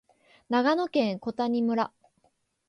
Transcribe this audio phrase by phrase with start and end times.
[0.49, 1.93] 長野県小谷村